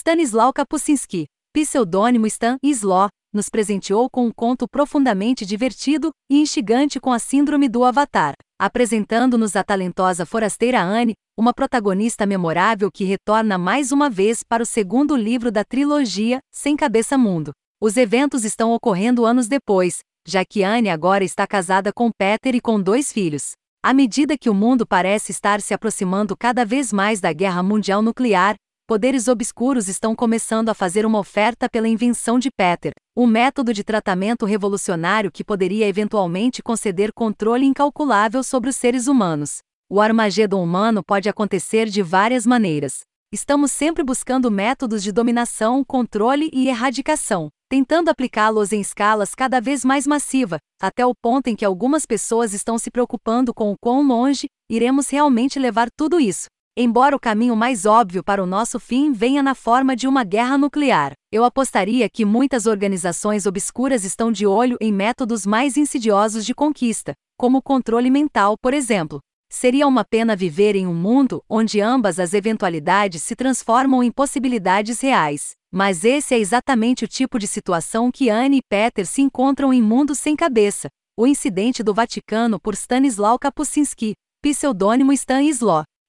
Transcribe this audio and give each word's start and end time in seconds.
Stanislau 0.00 0.50
Kapusinski, 0.50 1.26
pseudônimo 1.52 2.26
Stan 2.26 2.56
Isló, 2.62 3.08
nos 3.34 3.50
presenteou 3.50 4.08
com 4.08 4.28
um 4.28 4.32
conto 4.34 4.66
profundamente 4.66 5.44
divertido 5.44 6.10
e 6.30 6.40
instigante 6.40 6.98
com 6.98 7.12
a 7.12 7.18
síndrome 7.18 7.68
do 7.68 7.84
Avatar, 7.84 8.32
apresentando-nos 8.58 9.56
a 9.56 9.62
talentosa 9.62 10.24
forasteira 10.24 10.80
Anne, 10.80 11.12
uma 11.38 11.52
protagonista 11.52 12.24
memorável 12.24 12.88
que 12.90 13.04
retorna 13.04 13.58
mais 13.58 13.92
uma 13.92 14.08
vez 14.08 14.42
para 14.42 14.62
o 14.62 14.66
segundo 14.66 15.14
livro 15.14 15.52
da 15.52 15.64
trilogia, 15.64 16.38
Sem 16.50 16.78
Cabeça 16.78 17.18
Mundo. 17.18 17.52
Os 17.78 17.98
eventos 17.98 18.42
estão 18.42 18.72
ocorrendo 18.72 19.26
anos 19.26 19.48
depois, 19.48 19.98
já 20.26 20.46
que 20.46 20.62
Anne 20.62 20.88
agora 20.88 21.24
está 21.24 21.46
casada 21.46 21.92
com 21.92 22.10
Peter 22.10 22.54
e 22.54 22.60
com 22.62 22.80
dois 22.80 23.12
filhos. 23.12 23.50
À 23.82 23.92
medida 23.92 24.38
que 24.38 24.48
o 24.48 24.54
mundo 24.54 24.86
parece 24.86 25.30
estar 25.30 25.60
se 25.60 25.74
aproximando 25.74 26.34
cada 26.34 26.64
vez 26.64 26.90
mais 26.90 27.20
da 27.20 27.34
guerra 27.34 27.62
mundial 27.62 28.00
nuclear, 28.00 28.56
poderes 28.90 29.28
obscuros 29.28 29.86
estão 29.86 30.16
começando 30.16 30.68
a 30.68 30.74
fazer 30.74 31.06
uma 31.06 31.20
oferta 31.20 31.68
pela 31.68 31.86
invenção 31.86 32.40
de 32.40 32.50
Peter, 32.50 32.90
um 33.16 33.24
método 33.24 33.72
de 33.72 33.84
tratamento 33.84 34.44
revolucionário 34.44 35.30
que 35.30 35.44
poderia 35.44 35.86
eventualmente 35.86 36.60
conceder 36.60 37.12
controle 37.12 37.64
incalculável 37.64 38.42
sobre 38.42 38.68
os 38.68 38.74
seres 38.74 39.06
humanos. 39.06 39.58
O 39.88 40.00
Armagedon 40.00 40.60
humano 40.60 41.04
pode 41.04 41.28
acontecer 41.28 41.88
de 41.88 42.02
várias 42.02 42.44
maneiras. 42.44 43.02
Estamos 43.32 43.70
sempre 43.70 44.02
buscando 44.02 44.50
métodos 44.50 45.04
de 45.04 45.12
dominação, 45.12 45.84
controle 45.84 46.50
e 46.52 46.66
erradicação, 46.66 47.48
tentando 47.68 48.08
aplicá-los 48.08 48.72
em 48.72 48.80
escalas 48.80 49.36
cada 49.36 49.60
vez 49.60 49.84
mais 49.84 50.04
massiva, 50.04 50.58
até 50.82 51.06
o 51.06 51.14
ponto 51.14 51.46
em 51.46 51.54
que 51.54 51.64
algumas 51.64 52.04
pessoas 52.04 52.52
estão 52.52 52.76
se 52.76 52.90
preocupando 52.90 53.54
com 53.54 53.70
o 53.70 53.76
quão 53.80 54.02
longe 54.02 54.48
iremos 54.68 55.08
realmente 55.08 55.60
levar 55.60 55.88
tudo 55.96 56.18
isso. 56.18 56.48
Embora 56.82 57.14
o 57.14 57.20
caminho 57.20 57.54
mais 57.54 57.84
óbvio 57.84 58.24
para 58.24 58.42
o 58.42 58.46
nosso 58.46 58.80
fim 58.80 59.12
venha 59.12 59.42
na 59.42 59.54
forma 59.54 59.94
de 59.94 60.08
uma 60.08 60.24
guerra 60.24 60.56
nuclear, 60.56 61.12
eu 61.30 61.44
apostaria 61.44 62.08
que 62.08 62.24
muitas 62.24 62.64
organizações 62.64 63.44
obscuras 63.44 64.02
estão 64.02 64.32
de 64.32 64.46
olho 64.46 64.78
em 64.80 64.90
métodos 64.90 65.44
mais 65.44 65.76
insidiosos 65.76 66.42
de 66.42 66.54
conquista, 66.54 67.12
como 67.36 67.58
o 67.58 67.62
controle 67.62 68.08
mental, 68.08 68.56
por 68.56 68.72
exemplo. 68.72 69.20
Seria 69.52 69.86
uma 69.86 70.06
pena 70.06 70.34
viver 70.34 70.74
em 70.74 70.86
um 70.86 70.94
mundo 70.94 71.44
onde 71.50 71.82
ambas 71.82 72.18
as 72.18 72.32
eventualidades 72.32 73.22
se 73.24 73.36
transformam 73.36 74.02
em 74.02 74.10
possibilidades 74.10 75.02
reais. 75.02 75.50
Mas 75.70 76.02
esse 76.02 76.32
é 76.32 76.38
exatamente 76.38 77.04
o 77.04 77.08
tipo 77.08 77.38
de 77.38 77.46
situação 77.46 78.10
que 78.10 78.30
Anne 78.30 78.56
e 78.56 78.62
Peter 78.66 79.06
se 79.06 79.20
encontram 79.20 79.70
em 79.70 79.82
Mundo 79.82 80.14
Sem 80.14 80.34
Cabeça, 80.34 80.88
o 81.14 81.26
incidente 81.26 81.82
do 81.82 81.92
Vaticano 81.92 82.58
por 82.58 82.72
Stanislau 82.72 83.38
Kapusinski, 83.38 84.14
pseudônimo 84.42 85.12
Stan. 85.12 85.42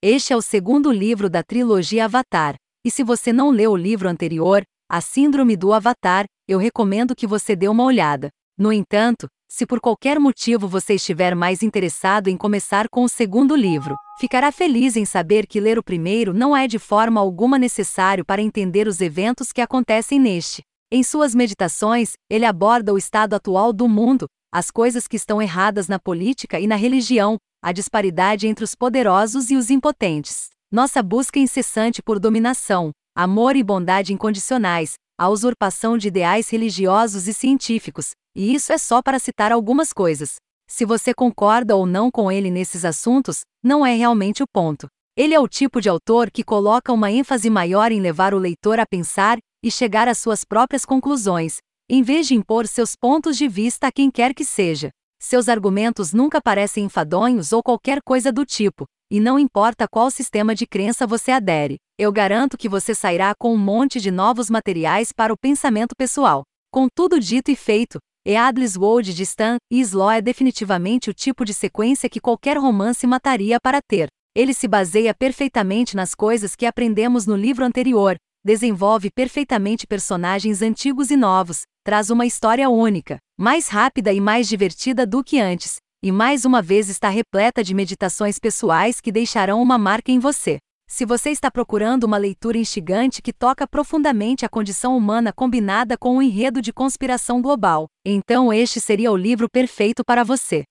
Este 0.03 0.33
é 0.33 0.35
o 0.35 0.41
segundo 0.41 0.91
livro 0.91 1.29
da 1.29 1.43
trilogia 1.43 2.05
Avatar, 2.05 2.55
e 2.83 2.89
se 2.89 3.03
você 3.03 3.31
não 3.31 3.51
leu 3.51 3.73
o 3.73 3.77
livro 3.77 4.09
anterior, 4.09 4.63
A 4.89 4.99
Síndrome 4.99 5.55
do 5.55 5.71
Avatar, 5.71 6.25
eu 6.47 6.57
recomendo 6.57 7.15
que 7.15 7.27
você 7.27 7.55
dê 7.55 7.67
uma 7.67 7.83
olhada. 7.83 8.29
No 8.57 8.73
entanto, 8.73 9.27
se 9.47 9.63
por 9.63 9.79
qualquer 9.79 10.19
motivo 10.19 10.67
você 10.67 10.95
estiver 10.95 11.35
mais 11.35 11.61
interessado 11.61 12.29
em 12.29 12.35
começar 12.35 12.89
com 12.89 13.03
o 13.03 13.07
segundo 13.07 13.55
livro, 13.55 13.95
ficará 14.19 14.51
feliz 14.51 14.95
em 14.95 15.05
saber 15.05 15.45
que 15.45 15.59
ler 15.59 15.77
o 15.77 15.83
primeiro 15.83 16.33
não 16.33 16.57
é 16.57 16.67
de 16.67 16.79
forma 16.79 17.21
alguma 17.21 17.59
necessário 17.59 18.25
para 18.25 18.41
entender 18.41 18.87
os 18.87 19.01
eventos 19.01 19.51
que 19.51 19.61
acontecem 19.61 20.19
neste. 20.19 20.63
Em 20.93 21.03
suas 21.03 21.33
meditações, 21.33 22.15
ele 22.29 22.43
aborda 22.43 22.93
o 22.93 22.97
estado 22.97 23.33
atual 23.33 23.71
do 23.71 23.87
mundo, 23.87 24.25
as 24.53 24.69
coisas 24.69 25.07
que 25.07 25.15
estão 25.15 25.41
erradas 25.41 25.87
na 25.87 25.97
política 25.97 26.59
e 26.59 26.67
na 26.67 26.75
religião, 26.75 27.37
a 27.63 27.71
disparidade 27.71 28.45
entre 28.45 28.65
os 28.65 28.75
poderosos 28.75 29.49
e 29.49 29.55
os 29.55 29.69
impotentes, 29.69 30.49
nossa 30.69 31.01
busca 31.01 31.39
incessante 31.39 32.03
por 32.03 32.19
dominação, 32.19 32.91
amor 33.15 33.55
e 33.55 33.63
bondade 33.63 34.11
incondicionais, 34.11 34.95
a 35.17 35.29
usurpação 35.29 35.97
de 35.97 36.09
ideais 36.09 36.49
religiosos 36.49 37.25
e 37.25 37.33
científicos, 37.33 38.11
e 38.35 38.53
isso 38.53 38.73
é 38.73 38.77
só 38.77 39.01
para 39.01 39.17
citar 39.17 39.53
algumas 39.53 39.93
coisas. 39.93 40.35
Se 40.69 40.83
você 40.83 41.13
concorda 41.13 41.73
ou 41.73 41.85
não 41.85 42.11
com 42.11 42.29
ele 42.29 42.51
nesses 42.51 42.83
assuntos, 42.83 43.41
não 43.63 43.85
é 43.85 43.93
realmente 43.95 44.43
o 44.43 44.47
ponto. 44.51 44.87
Ele 45.21 45.35
é 45.35 45.39
o 45.39 45.47
tipo 45.47 45.79
de 45.79 45.87
autor 45.87 46.31
que 46.31 46.43
coloca 46.43 46.91
uma 46.91 47.11
ênfase 47.11 47.47
maior 47.47 47.91
em 47.91 48.01
levar 48.01 48.33
o 48.33 48.39
leitor 48.39 48.79
a 48.79 48.87
pensar 48.87 49.37
e 49.63 49.69
chegar 49.69 50.07
às 50.07 50.17
suas 50.17 50.43
próprias 50.43 50.83
conclusões, 50.83 51.57
em 51.87 52.01
vez 52.01 52.25
de 52.25 52.33
impor 52.33 52.65
seus 52.65 52.95
pontos 52.95 53.37
de 53.37 53.47
vista 53.47 53.85
a 53.85 53.91
quem 53.91 54.09
quer 54.09 54.33
que 54.33 54.43
seja. 54.43 54.89
Seus 55.21 55.47
argumentos 55.47 56.11
nunca 56.11 56.41
parecem 56.41 56.85
enfadonhos 56.85 57.53
ou 57.53 57.61
qualquer 57.61 58.01
coisa 58.01 58.31
do 58.31 58.43
tipo, 58.43 58.85
e 59.11 59.19
não 59.19 59.37
importa 59.37 59.87
qual 59.87 60.09
sistema 60.09 60.55
de 60.55 60.65
crença 60.65 61.05
você 61.05 61.29
adere, 61.29 61.77
eu 61.99 62.11
garanto 62.11 62.57
que 62.57 62.67
você 62.67 62.95
sairá 62.95 63.35
com 63.37 63.53
um 63.53 63.59
monte 63.59 64.01
de 64.01 64.09
novos 64.09 64.49
materiais 64.49 65.11
para 65.11 65.31
o 65.31 65.37
pensamento 65.37 65.93
pessoal. 65.95 66.41
Com 66.73 66.87
tudo 66.91 67.19
dito 67.19 67.51
e 67.51 67.55
feito, 67.55 67.99
Eadlis 68.25 68.75
Wold 68.75 69.13
de 69.13 69.21
Stan 69.21 69.57
e 69.71 69.81
Slaw 69.81 70.13
é 70.13 70.19
definitivamente 70.19 71.11
o 71.11 71.13
tipo 71.13 71.45
de 71.45 71.53
sequência 71.53 72.09
que 72.09 72.19
qualquer 72.19 72.57
romance 72.57 73.05
mataria 73.05 73.59
para 73.61 73.83
ter. 73.87 74.09
Ele 74.33 74.53
se 74.53 74.65
baseia 74.65 75.13
perfeitamente 75.13 75.93
nas 75.93 76.15
coisas 76.15 76.55
que 76.55 76.65
aprendemos 76.65 77.27
no 77.27 77.35
livro 77.35 77.65
anterior, 77.65 78.15
desenvolve 78.45 79.11
perfeitamente 79.11 79.85
personagens 79.85 80.61
antigos 80.61 81.11
e 81.11 81.17
novos, 81.17 81.63
traz 81.83 82.09
uma 82.09 82.25
história 82.25 82.69
única, 82.69 83.17
mais 83.37 83.67
rápida 83.67 84.13
e 84.13 84.21
mais 84.21 84.47
divertida 84.47 85.05
do 85.05 85.21
que 85.21 85.37
antes, 85.37 85.77
e 86.01 86.13
mais 86.13 86.45
uma 86.45 86.61
vez 86.61 86.87
está 86.87 87.09
repleta 87.09 87.61
de 87.61 87.73
meditações 87.73 88.39
pessoais 88.39 89.01
que 89.01 89.11
deixarão 89.11 89.61
uma 89.61 89.77
marca 89.77 90.13
em 90.13 90.19
você. 90.19 90.59
Se 90.89 91.05
você 91.05 91.29
está 91.29 91.51
procurando 91.51 92.05
uma 92.05 92.17
leitura 92.17 92.57
instigante 92.57 93.21
que 93.21 93.33
toca 93.33 93.67
profundamente 93.67 94.45
a 94.45 94.49
condição 94.49 94.95
humana 94.95 95.33
combinada 95.33 95.97
com 95.97 96.15
um 96.15 96.21
enredo 96.21 96.61
de 96.61 96.71
conspiração 96.71 97.41
global, 97.41 97.87
então 98.05 98.51
este 98.51 98.79
seria 98.79 99.11
o 99.11 99.17
livro 99.17 99.49
perfeito 99.49 100.03
para 100.05 100.23
você. 100.23 100.63